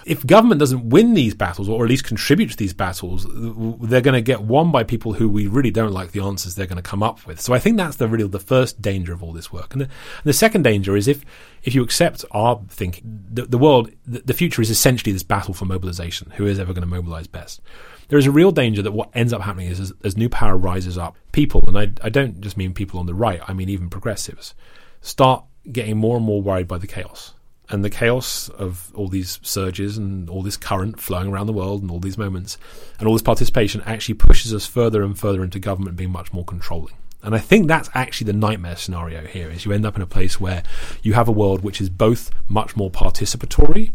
[0.03, 4.15] If government doesn't win these battles, or at least contribute to these battles, they're going
[4.15, 6.89] to get won by people who we really don't like the answers they're going to
[6.89, 7.39] come up with.
[7.39, 9.73] So I think that's the really the first danger of all this work.
[9.73, 11.23] And the, and the second danger is if
[11.61, 15.53] if you accept our thinking, the, the world, the, the future is essentially this battle
[15.53, 16.31] for mobilization.
[16.31, 17.61] Who is ever going to mobilize best?
[18.09, 20.57] there is a real danger that what ends up happening is as, as new power
[20.57, 23.69] rises up, people, and I, I, don't just mean people on the right, I mean
[23.69, 24.55] even progressives,
[25.01, 27.33] start getting more and more worried by the chaos.
[27.69, 31.83] And the chaos of all these surges and all this current flowing around the world
[31.83, 32.57] and all these moments
[32.97, 36.43] and all this participation actually pushes us further and further into government being much more
[36.43, 36.95] controlling.
[37.21, 40.07] And I think that's actually the nightmare scenario here is you end up in a
[40.07, 40.63] place where
[41.03, 43.91] you have a world which is both much more participatory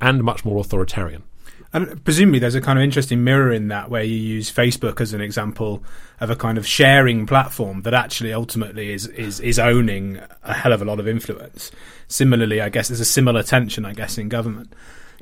[0.00, 1.24] and much more authoritarian.
[1.72, 5.12] And presumably, there's a kind of interesting mirror in that where you use Facebook as
[5.12, 5.82] an example
[6.20, 10.72] of a kind of sharing platform that actually ultimately is is is owning a hell
[10.72, 11.70] of a lot of influence.
[12.08, 14.72] Similarly, I guess there's a similar tension, I guess, in government.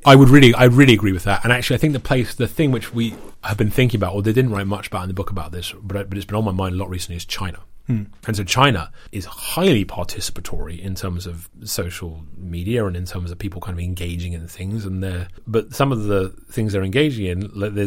[0.05, 1.43] I would really, I really agree with that.
[1.43, 4.23] And actually, I think the place, the thing which we have been thinking about, or
[4.23, 6.45] they didn't write much about in the book about this, but, but it's been on
[6.45, 7.59] my mind a lot recently, is China.
[7.87, 8.05] Hmm.
[8.27, 13.39] And so China is highly participatory in terms of social media and in terms of
[13.39, 14.85] people kind of engaging in things.
[14.85, 17.43] And they're, but some of the things they're engaging in,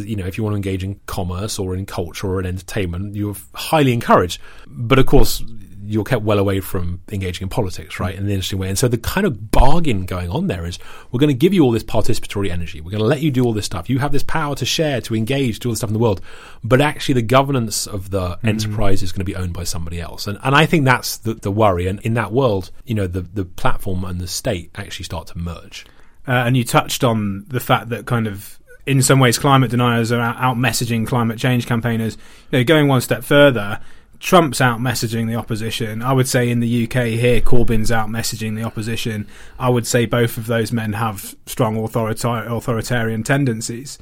[0.07, 3.15] you know, if you want to engage in commerce or in culture or in entertainment,
[3.15, 4.41] you're highly encouraged.
[4.67, 5.43] But of course,
[5.89, 8.13] you're kept well away from engaging in politics, right?
[8.13, 8.69] In an interesting way.
[8.69, 10.77] And so the kind of bargain going on there is
[11.11, 12.79] we're going to give you all this participatory energy.
[12.79, 13.89] We're going to let you do all this stuff.
[13.89, 16.21] You have this power to share, to engage, do all this stuff in the world.
[16.63, 18.47] But actually, the governance of the mm-hmm.
[18.47, 20.27] enterprise is going to be owned by somebody else.
[20.27, 21.87] And, and I think that's the, the worry.
[21.87, 25.37] And in that world, you know, the, the platform and the state actually start to
[25.37, 25.85] merge.
[26.27, 30.11] Uh, and you touched on the fact that kind of in some ways climate deniers
[30.11, 32.17] are out messaging climate change campaigners.
[32.51, 33.79] You know, going one step further,
[34.19, 36.01] Trump's out messaging the opposition.
[36.01, 39.27] I would say in the UK here, Corbyn's out messaging the opposition.
[39.57, 43.97] I would say both of those men have strong authorita- authoritarian tendencies.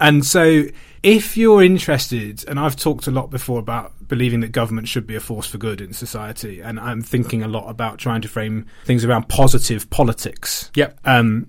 [0.00, 0.64] And so,
[1.02, 5.16] if you're interested, and I've talked a lot before about believing that government should be
[5.16, 8.66] a force for good in society, and I'm thinking a lot about trying to frame
[8.84, 10.70] things around positive politics.
[10.76, 10.98] Yep.
[11.04, 11.48] Um,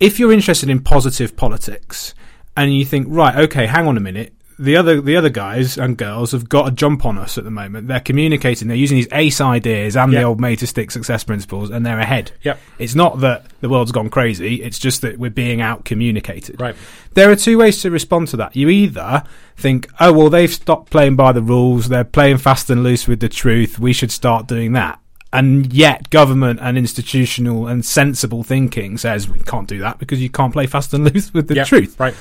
[0.00, 2.14] if you're interested in positive politics,
[2.56, 5.96] and you think, right, okay, hang on a minute, the other the other guys and
[5.96, 7.88] girls have got a jump on us at the moment.
[7.88, 8.68] They're communicating.
[8.68, 10.20] They're using these ace ideas and yep.
[10.20, 12.32] the old made to stick success principles, and they're ahead.
[12.42, 12.58] Yep.
[12.78, 14.62] It's not that the world's gone crazy.
[14.62, 16.60] It's just that we're being out communicated.
[16.60, 16.76] Right.
[17.14, 18.54] There are two ways to respond to that.
[18.54, 19.24] You either
[19.56, 21.88] think, oh well, they've stopped playing by the rules.
[21.88, 23.78] They're playing fast and loose with the truth.
[23.78, 25.00] We should start doing that.
[25.32, 30.30] And yet, government and institutional and sensible thinking says we can't do that because you
[30.30, 31.66] can't play fast and loose with the yep.
[31.66, 31.98] truth.
[31.98, 32.14] Right.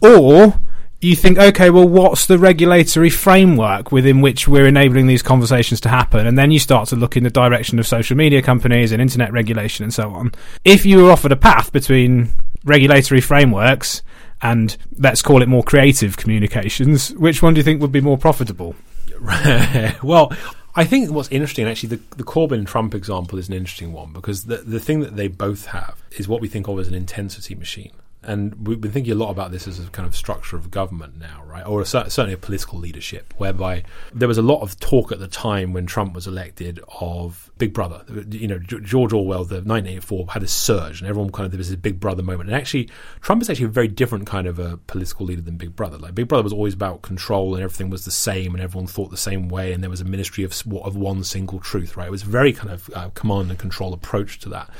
[0.00, 0.60] Or
[1.00, 5.88] you think, okay, well, what's the regulatory framework within which we're enabling these conversations to
[5.88, 6.26] happen?
[6.26, 9.32] And then you start to look in the direction of social media companies and internet
[9.32, 10.32] regulation and so on.
[10.64, 12.30] If you were offered a path between
[12.64, 14.02] regulatory frameworks
[14.40, 18.18] and let's call it more creative communications, which one do you think would be more
[18.18, 18.74] profitable?
[20.02, 20.32] well,
[20.74, 24.44] I think what's interesting, actually, the, the Corbyn Trump example is an interesting one because
[24.44, 27.54] the, the thing that they both have is what we think of as an intensity
[27.54, 27.92] machine
[28.26, 31.18] and we've been thinking a lot about this as a kind of structure of government
[31.18, 31.66] now, right?
[31.66, 35.28] Or a, certainly a political leadership, whereby there was a lot of talk at the
[35.28, 38.04] time when Trump was elected of Big Brother.
[38.30, 41.70] You know, George Orwell, the 1984, had a surge, and everyone kind of there was
[41.70, 42.48] a Big Brother moment.
[42.48, 42.88] And actually,
[43.20, 45.98] Trump is actually a very different kind of a political leader than Big Brother.
[45.98, 49.10] Like Big Brother was always about control, and everything was the same, and everyone thought
[49.10, 52.08] the same way, and there was a ministry of of one single truth, right?
[52.08, 54.70] It was very kind of uh, command and control approach to that.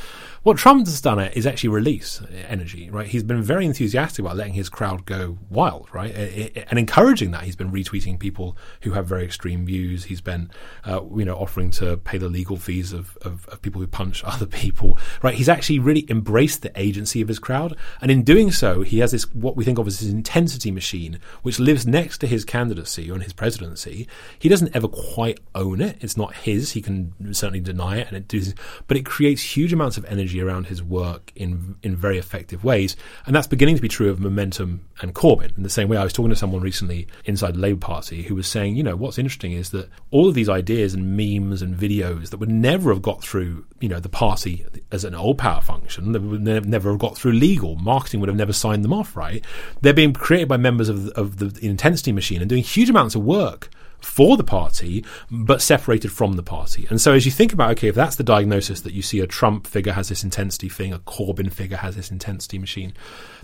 [0.45, 3.07] What Trump has done uh, is actually release uh, energy, right?
[3.07, 6.15] He's been very enthusiastic about letting his crowd go wild, right?
[6.15, 7.45] Uh, and encouraging that.
[7.45, 10.05] He's been retweeting people who have very extreme views.
[10.05, 10.51] He's been,
[10.85, 14.23] uh, you know, offering to pay the legal fees of, of, of, people who punch
[14.27, 15.35] other people, right?
[15.35, 17.75] He's actually really embraced the agency of his crowd.
[18.03, 21.21] And in doing so, he has this, what we think of as his intensity machine,
[21.41, 24.07] which lives next to his candidacy and his presidency.
[24.39, 25.97] He doesn't ever quite own it.
[26.03, 26.73] It's not his.
[26.73, 28.55] He can certainly deny it and it does,
[28.89, 32.97] but it creates huge amounts of energy around his work in in very effective ways,
[33.27, 35.57] and that's beginning to be true of Momentum and Corbyn.
[35.57, 38.35] In the same way, I was talking to someone recently inside the Labour Party who
[38.35, 41.77] was saying, you know, what's interesting is that all of these ideas and memes and
[41.77, 45.61] videos that would never have got through, you know, the party as an old power
[45.61, 49.17] function, that would never have got through legal marketing, would have never signed them off.
[49.17, 49.45] Right?
[49.81, 53.23] They're being created by members of of the intensity machine and doing huge amounts of
[53.23, 53.71] work
[54.05, 56.87] for the party, but separated from the party.
[56.91, 59.27] And so as you think about, okay, if that's the diagnosis that you see a
[59.27, 62.93] Trump figure has this intensity thing, a Corbyn figure has this intensity machine,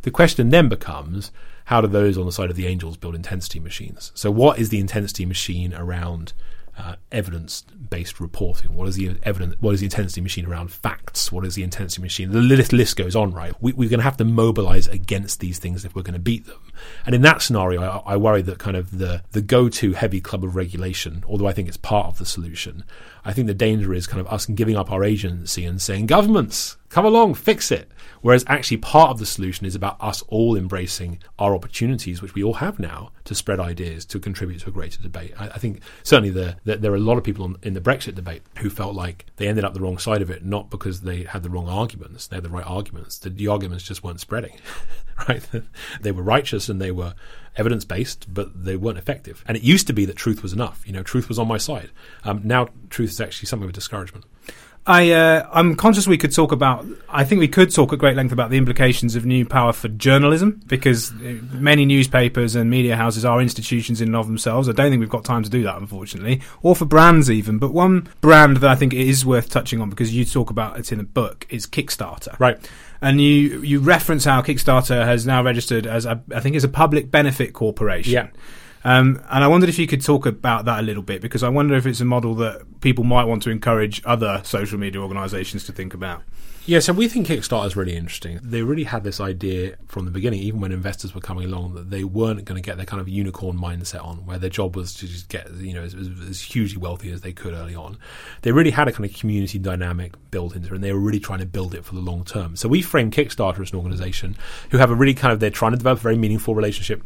[0.02, 1.32] the question then becomes,
[1.66, 4.12] how do those on the side of the angels build intensity machines?
[4.14, 6.32] So what is the intensity machine around
[6.78, 8.74] uh, evidence-based reporting?
[8.74, 9.56] What is the evidence?
[9.60, 11.30] What is the intensity machine around facts?
[11.30, 12.30] What is the intensity machine?
[12.30, 13.54] The list, list goes on, right?
[13.60, 16.46] We, are going to have to mobilize against these things if we're going to beat
[16.46, 16.60] them.
[17.04, 20.44] And in that scenario, I, I worry that kind of the the go-to heavy club
[20.44, 22.84] of regulation, although I think it's part of the solution,
[23.24, 26.76] I think the danger is kind of us giving up our agency and saying, governments,
[26.90, 27.90] come along, fix it.
[28.20, 32.42] Whereas actually part of the solution is about us all embracing our opportunities, which we
[32.42, 35.32] all have now, to spread ideas, to contribute to a greater debate.
[35.38, 37.80] I, I think certainly the, the, there are a lot of people on, in the
[37.80, 41.00] Brexit debate who felt like they ended up the wrong side of it, not because
[41.00, 43.18] they had the wrong arguments, they had the right arguments.
[43.18, 44.58] The, the arguments just weren't spreading,
[45.28, 45.42] right?
[46.02, 47.14] they were righteous and they were
[47.56, 49.44] evidence based, but they weren't effective.
[49.46, 50.82] And it used to be that truth was enough.
[50.86, 51.90] You know, truth was on my side.
[52.24, 54.24] Um, now, truth is actually something of a discouragement.
[54.86, 56.86] I uh, I'm conscious we could talk about.
[57.08, 59.88] I think we could talk at great length about the implications of new power for
[59.88, 64.68] journalism because uh, many newspapers and media houses are institutions in and of themselves.
[64.68, 67.58] I don't think we've got time to do that, unfortunately, or for brands even.
[67.58, 70.90] But one brand that I think is worth touching on because you talk about it
[70.90, 72.58] in the book is Kickstarter, right?
[73.02, 76.68] and you you reference how Kickstarter has now registered as a, I think as a
[76.68, 78.12] public benefit corporation.
[78.12, 78.28] Yeah.
[78.82, 81.48] Um, and I wondered if you could talk about that a little bit because I
[81.48, 85.64] wonder if it's a model that people might want to encourage other social media organisations
[85.64, 86.22] to think about.
[86.66, 88.38] Yeah, so we think Kickstarter is really interesting.
[88.42, 91.90] They really had this idea from the beginning, even when investors were coming along, that
[91.90, 94.94] they weren't going to get their kind of unicorn mindset on, where their job was
[94.94, 97.96] to just get, you know, as, as hugely wealthy as they could early on.
[98.42, 101.18] They really had a kind of community dynamic built into it, and they were really
[101.18, 102.56] trying to build it for the long term.
[102.56, 104.36] So we frame Kickstarter as an organization
[104.70, 107.02] who have a really kind of, they're trying to develop a very meaningful relationship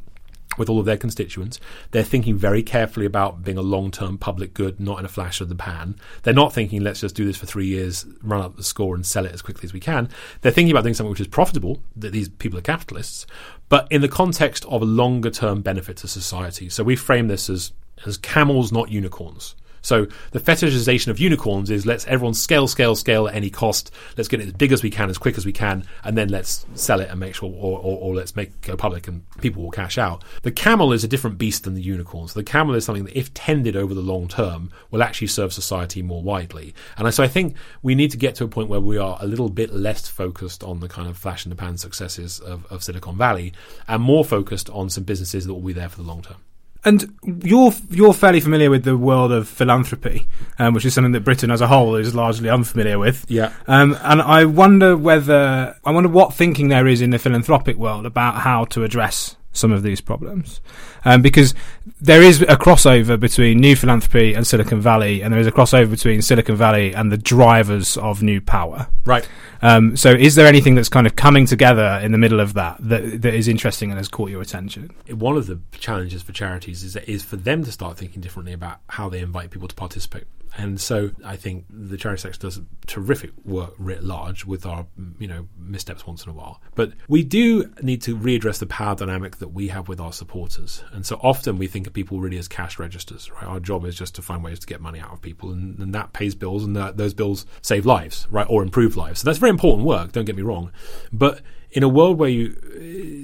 [0.59, 1.61] with all of their constituents.
[1.90, 5.40] They're thinking very carefully about being a long term public good, not in a flash
[5.40, 5.96] of the pan.
[6.22, 9.05] They're not thinking, let's just do this for three years, run up the score, and
[9.05, 10.09] sell it as quickly as we can.
[10.40, 13.26] They're thinking about doing something which is profitable, that these people are capitalists,
[13.68, 16.68] but in the context of a longer term benefit to society.
[16.68, 17.72] So we frame this as,
[18.07, 19.55] as camels, not unicorns.
[19.85, 23.93] So the fetishization of unicorns is let's everyone scale, scale, scale at any cost.
[24.16, 26.28] Let's get it as big as we can, as quick as we can, and then
[26.28, 29.22] let's sell it and make sure, or, or, or let's make it go public and
[29.41, 30.24] people will cash out.
[30.43, 32.32] The camel is a different beast than the unicorns.
[32.32, 36.01] The camel is something that, if tended over the long term, will actually serve society
[36.01, 36.74] more widely.
[36.97, 39.26] And so I think we need to get to a point where we are a
[39.26, 42.82] little bit less focused on the kind of flash in the pan successes of, of
[42.82, 43.53] Silicon Valley
[43.87, 46.39] and more focused on some businesses that will be there for the long term.
[46.85, 50.26] And you're you're fairly familiar with the world of philanthropy,
[50.59, 53.24] um, which is something that Britain as a whole is largely unfamiliar with.
[53.28, 53.53] Yeah.
[53.66, 58.05] Um, and I wonder whether I wonder what thinking there is in the philanthropic world
[58.05, 60.61] about how to address some of these problems.
[61.07, 61.55] Um, because
[62.00, 65.90] there is a crossover between new philanthropy and Silicon Valley, and there is a crossover
[65.90, 68.88] between Silicon Valley and the drivers of new power.
[69.07, 69.26] Right.
[69.62, 72.76] Um, so, is there anything that's kind of coming together in the middle of that,
[72.80, 74.90] that that is interesting and has caught your attention?
[75.09, 78.80] One of the challenges for charities is is for them to start thinking differently about
[78.90, 80.24] how they invite people to participate.
[80.57, 84.86] And so I think the charity sector does terrific work writ large with our,
[85.18, 86.61] you know, missteps once in a while.
[86.74, 90.84] But we do need to readdress the power dynamic that we have with our supporters.
[90.92, 93.44] And so often we think of people really as cash registers, right?
[93.44, 95.94] Our job is just to find ways to get money out of people and, and
[95.94, 98.46] that pays bills and that, those bills save lives, right?
[98.48, 99.20] Or improve lives.
[99.20, 100.70] So that's very important work, don't get me wrong.
[101.12, 101.40] But
[101.74, 102.57] in a world where you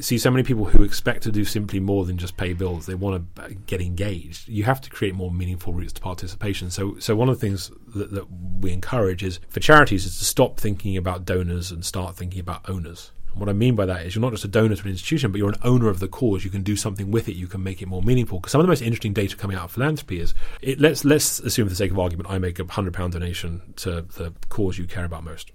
[0.01, 2.87] uh, see so many people who expect to do simply more than just pay bills,
[2.87, 4.49] they want to get engaged.
[4.49, 6.68] You have to create more meaningful routes to participation.
[6.68, 8.25] So, so one of the things that, that
[8.61, 12.66] we encourage is for charities is to stop thinking about donors and start thinking about
[12.66, 13.12] owners.
[13.35, 15.37] what I mean by that is you're not just a donor to an institution, but
[15.37, 16.47] you're an owner of the cause.
[16.47, 17.37] You can do something with it.
[17.37, 18.39] You can make it more meaningful.
[18.39, 21.41] Because some of the most interesting data coming out of philanthropy is it, let's let's
[21.41, 24.79] assume for the sake of argument, I make a hundred pound donation to the cause
[24.79, 25.53] you care about most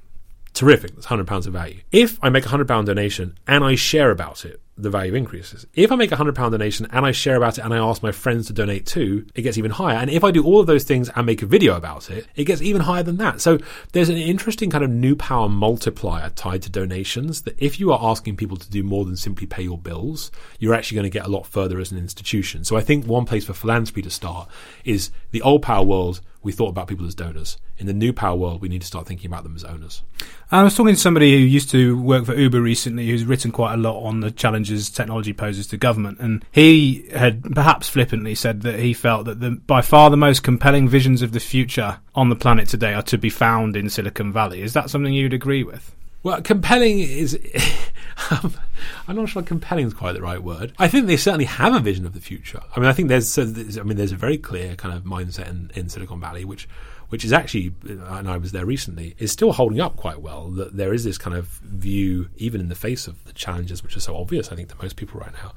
[0.54, 0.94] terrific.
[0.94, 1.82] That's hundred pounds of value.
[1.92, 5.66] If I make a hundred pound donation and I share about it, the value increases.
[5.74, 8.04] If I make a hundred pound donation and I share about it and I ask
[8.04, 9.98] my friends to donate too, it gets even higher.
[9.98, 12.44] And if I do all of those things and make a video about it, it
[12.44, 13.40] gets even higher than that.
[13.40, 13.58] So
[13.94, 18.00] there's an interesting kind of new power multiplier tied to donations that if you are
[18.02, 21.26] asking people to do more than simply pay your bills, you're actually going to get
[21.26, 22.66] a lot further as an institution.
[22.66, 24.50] So I think one place for philanthropy to start
[24.84, 27.58] is the old power world we thought about people as donors.
[27.80, 30.04] In the new power world, we need to start thinking about them as owners.
[30.52, 33.74] I was talking to somebody who used to work for Uber recently, who's written quite
[33.74, 38.62] a lot on the challenges technology poses to government, and he had perhaps flippantly said
[38.62, 42.30] that he felt that the, by far the most compelling visions of the future on
[42.30, 44.62] the planet today are to be found in Silicon Valley.
[44.62, 45.96] Is that something you'd agree with?
[46.22, 47.40] Well, compelling is.
[48.32, 48.54] Um,
[49.08, 50.74] I'm not sure compelling is quite the right word.
[50.78, 52.62] I think they certainly have a vision of the future.
[52.76, 53.38] I mean, I think there's.
[53.38, 53.44] I
[53.84, 56.68] mean, there's a very clear kind of mindset in, in Silicon Valley, which
[57.10, 60.50] which is actually, uh, and I was there recently, is still holding up quite well.
[60.50, 63.96] That there is this kind of view, even in the face of the challenges which
[63.96, 65.54] are so obvious, I think, to most people right now,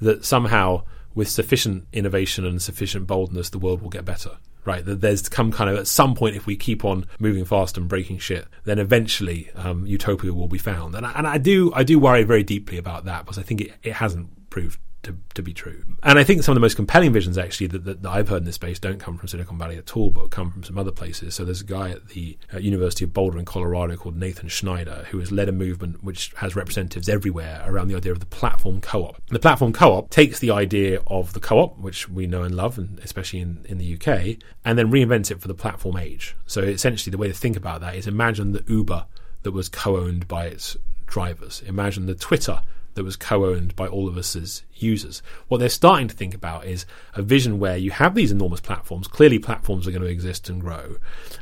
[0.00, 0.82] that somehow
[1.14, 4.84] with sufficient innovation and sufficient boldness, the world will get better right?
[4.84, 7.88] That there's come kind of at some point, if we keep on moving fast and
[7.88, 10.94] breaking shit, then eventually um, utopia will be found.
[10.94, 13.60] And I, and I do I do worry very deeply about that because I think
[13.60, 15.84] it, it hasn't proved to, to be true.
[16.02, 18.38] And I think some of the most compelling visions, actually, that, that, that, I've heard
[18.38, 20.90] in this space don't come from Silicon Valley at all, but come from some other
[20.90, 21.34] places.
[21.34, 25.18] So there's a guy at the University of Boulder in Colorado called Nathan Schneider, who
[25.18, 29.20] has led a movement which has representatives everywhere around the idea of the platform co-op.
[29.28, 32.98] The platform co-op takes the idea of the co-op, which we know and love, and
[33.00, 36.36] especially in, in the UK, and then reinvents it for the platform age.
[36.46, 39.06] So essentially, the way to think about that is imagine the Uber
[39.42, 40.76] that was co-owned by its
[41.06, 41.62] drivers.
[41.66, 42.60] Imagine the Twitter
[42.94, 45.22] that was co-owned by all of us as users.
[45.48, 49.08] What they're starting to think about is a vision where you have these enormous platforms.
[49.08, 50.96] Clearly, platforms are going to exist and grow,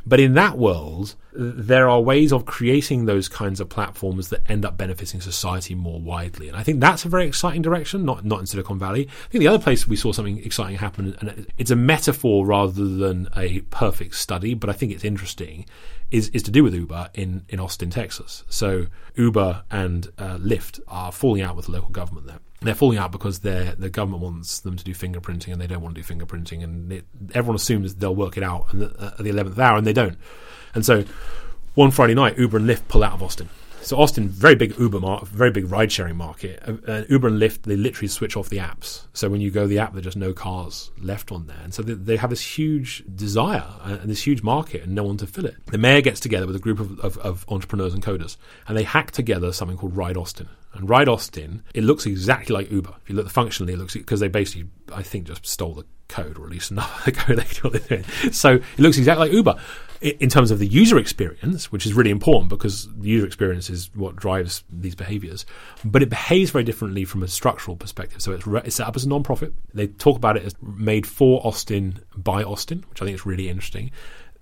[0.05, 4.65] but in that world, there are ways of creating those kinds of platforms that end
[4.65, 6.47] up benefiting society more widely.
[6.47, 8.05] And I think that's a very exciting direction.
[8.05, 9.07] Not not in Silicon Valley.
[9.07, 12.85] I think the other place we saw something exciting happen, and it's a metaphor rather
[12.85, 15.65] than a perfect study, but I think it's interesting
[16.11, 18.43] is, is to do with Uber in, in Austin, Texas.
[18.49, 22.39] So Uber and uh, Lyft are falling out with the local government there.
[22.61, 25.95] They're falling out because the government wants them to do fingerprinting and they don't want
[25.95, 29.77] to do fingerprinting, and it, everyone assumes they'll work it out at the eleventh hour,
[29.77, 30.17] and they don't.
[30.75, 31.05] And so
[31.75, 33.47] one Friday night, Uber and Lyft pull out of Austin.
[33.81, 36.61] So Austin, very big Uber, mar- very big ride sharing market.
[36.65, 39.07] Uh, uh, Uber and Lyft, they literally switch off the apps.
[39.13, 41.81] So when you go the app, there's just no cars left on there, and so
[41.81, 45.27] they, they have this huge desire and, and, this huge market, and no one to
[45.27, 45.55] fill it.
[45.67, 48.83] The mayor gets together with a group of, of, of entrepreneurs and coders, and they
[48.83, 50.49] hack together something called Ride Austin.
[50.73, 52.93] And Ride Austin, it looks exactly like Uber.
[53.01, 56.37] If you look functionally, it looks because they basically, I think, just stole the code,
[56.37, 58.31] or at least enough of code they do what they're doing.
[58.31, 59.59] So it looks exactly like Uber
[60.01, 63.89] in terms of the user experience, which is really important because the user experience is
[63.95, 65.45] what drives these behaviors.
[65.83, 68.21] But it behaves very differently from a structural perspective.
[68.21, 69.53] So it's, re- it's set up as a non-profit.
[69.73, 73.49] They talk about it as made for Austin by Austin, which I think is really
[73.49, 73.91] interesting.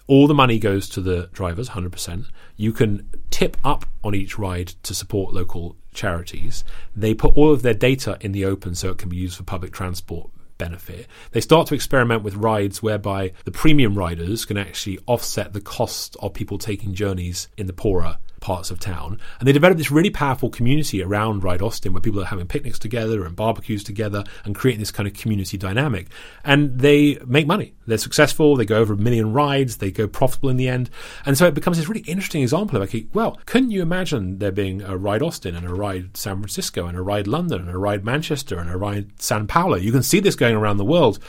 [0.05, 2.25] All the money goes to the drivers, 100%.
[2.55, 6.63] You can tip up on each ride to support local charities.
[6.95, 9.43] They put all of their data in the open so it can be used for
[9.43, 11.07] public transport benefit.
[11.31, 16.15] They start to experiment with rides whereby the premium riders can actually offset the cost
[16.19, 19.19] of people taking journeys in the poorer parts of town.
[19.39, 22.79] And they developed this really powerful community around Ride Austin where people are having picnics
[22.79, 26.07] together and barbecues together and creating this kind of community dynamic.
[26.43, 27.73] And they make money.
[27.85, 28.55] They're successful.
[28.55, 29.77] They go over a million rides.
[29.77, 30.89] They go profitable in the end.
[31.25, 34.81] And so it becomes this really interesting example of, well, couldn't you imagine there being
[34.81, 38.03] a Ride Austin and a Ride San Francisco and a Ride London and a Ride
[38.03, 39.77] Manchester and a Ride San Paulo?
[39.77, 41.19] You can see this going around the world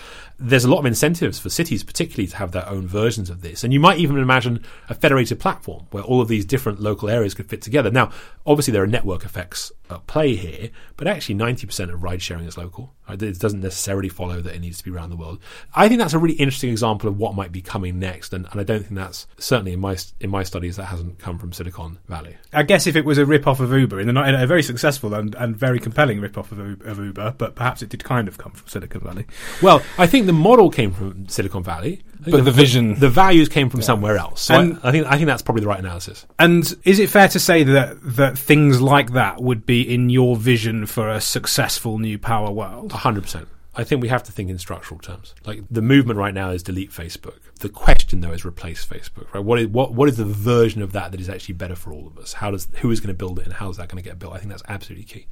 [0.40, 3.64] there's a lot of incentives for cities, particularly, to have their own versions of this.
[3.64, 7.34] And you might even imagine a federated platform where all of these different local areas
[7.34, 7.90] could fit together.
[7.90, 8.10] Now,
[8.46, 12.58] obviously, there are network effects at play here, but actually, 90% of ride sharing is
[12.58, 12.94] local.
[13.08, 15.38] Uh, it doesn't necessarily follow that it needs to be around the world.
[15.74, 18.60] I think that's a really interesting example of what might be coming next, and, and
[18.60, 21.98] I don't think that's certainly in my in my studies that hasn't come from Silicon
[22.08, 22.36] Valley.
[22.52, 25.14] I guess if it was a rip off of Uber, in, the, a very successful
[25.14, 28.38] and, and very compelling rip off of, of Uber, but perhaps it did kind of
[28.38, 29.26] come from Silicon Valley.
[29.62, 33.08] Well, I think the model came from Silicon Valley, but the, the vision, the, the,
[33.08, 33.86] values came from yeah.
[33.86, 34.42] somewhere else.
[34.42, 36.26] So and, I, I, think I think that's probably the right analysis.
[36.38, 40.36] And is it fair to say that that things like that would be in your
[40.36, 42.92] vision for a successful new power world?
[42.92, 43.48] hundred percent.
[43.78, 45.36] I think we have to think in structural terms.
[45.46, 47.38] Like the movement right now is delete Facebook.
[47.60, 49.32] The question though is replace Facebook.
[49.32, 49.44] Right?
[49.44, 52.08] What is what what is the version of that that is actually better for all
[52.08, 52.32] of us?
[52.34, 54.18] How does who is going to build it and how is that going to get
[54.18, 54.34] built?
[54.34, 55.26] I think that's absolutely key.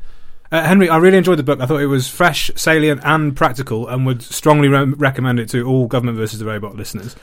[0.53, 1.61] Uh, Henry, I really enjoyed the book.
[1.61, 5.67] I thought it was fresh, salient, and practical, and would strongly re- recommend it to
[5.67, 7.17] all Government versus the Robot listeners.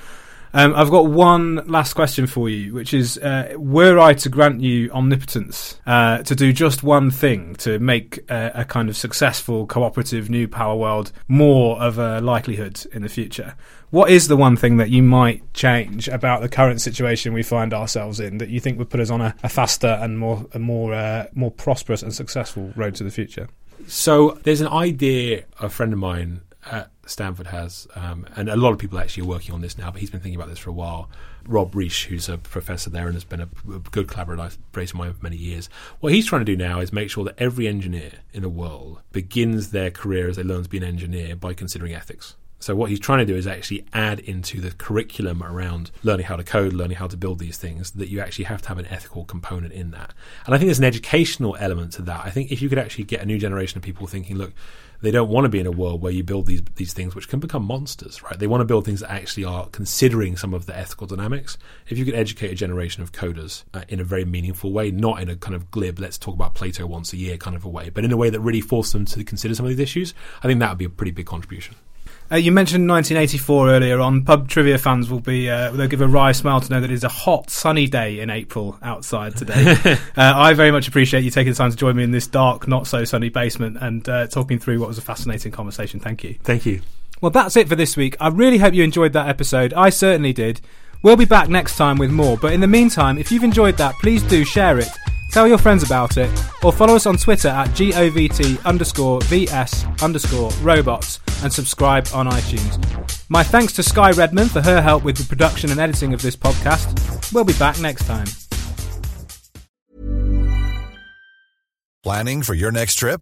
[0.56, 4.62] Um, I've got one last question for you, which is: uh, Were I to grant
[4.62, 9.66] you omnipotence uh, to do just one thing to make a, a kind of successful,
[9.66, 13.56] cooperative new power world more of a likelihood in the future,
[13.90, 17.74] what is the one thing that you might change about the current situation we find
[17.74, 20.60] ourselves in that you think would put us on a, a faster and more a
[20.60, 23.48] more uh, more prosperous and successful road to the future?
[23.88, 26.42] So there's an idea a friend of mine
[27.06, 30.00] Stanford has, um, and a lot of people actually are working on this now, but
[30.00, 31.10] he's been thinking about this for a while.
[31.46, 35.14] Rob Reich, who's a professor there and has been a, a good collaborator of mine
[35.14, 38.12] for many years, what he's trying to do now is make sure that every engineer
[38.32, 41.94] in the world begins their career as they learn to be an engineer by considering
[41.94, 42.36] ethics.
[42.64, 46.38] So what he's trying to do is actually add into the curriculum around learning how
[46.38, 48.86] to code, learning how to build these things, that you actually have to have an
[48.86, 50.14] ethical component in that.
[50.46, 52.22] And I think there's an educational element to that.
[52.24, 54.54] I think if you could actually get a new generation of people thinking, look,
[55.04, 57.28] they don't want to be in a world where you build these these things which
[57.28, 58.40] can become monsters, right?
[58.40, 61.58] They want to build things that actually are considering some of the ethical dynamics.
[61.90, 65.22] If you could educate a generation of coders uh, in a very meaningful way, not
[65.22, 67.70] in a kind of glib, let's talk about Plato once a year kind of a
[67.70, 70.14] way, but in a way that really forced them to consider some of these issues,
[70.42, 71.76] I think that would be a pretty big contribution.
[72.32, 74.24] Uh, you mentioned 1984 earlier on.
[74.24, 76.94] Pub trivia fans will be uh, they'll give a wry smile to know that it
[76.94, 79.76] is a hot, sunny day in April outside today.
[79.86, 82.68] uh, I very much appreciate you taking the time to join me in this dark,
[82.68, 86.00] not so sunny basement and uh, talking through what was a fascinating conversation.
[86.00, 86.36] Thank you.
[86.44, 86.82] Thank you.
[87.22, 88.18] Well, that's it for this week.
[88.20, 89.74] I really hope you enjoyed that episode.
[89.74, 90.60] I certainly did.
[91.04, 92.38] We'll be back next time with more.
[92.38, 94.90] But in the meantime, if you've enjoyed that, please do share it
[95.34, 96.30] Tell your friends about it,
[96.64, 102.80] or follow us on Twitter at govt underscore vs underscore robots and subscribe on iTunes.
[103.30, 106.36] My thanks to Sky Redman for her help with the production and editing of this
[106.36, 107.34] podcast.
[107.34, 108.28] We'll be back next time.
[112.04, 113.22] Planning for your next trip?